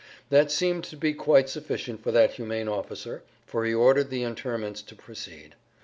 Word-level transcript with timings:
That 0.31 0.49
seemed 0.49 0.83
to 0.85 0.97
be 0.97 1.13
quite 1.13 1.47
sufficient 1.47 2.01
for 2.01 2.11
that 2.11 2.33
humane 2.33 2.67
officer, 2.67 3.21
for 3.45 3.65
he 3.65 3.73
ordered 3.75 4.09
the 4.09 4.23
interments 4.23 4.81
to 4.81 4.95
proceed. 4.95 5.53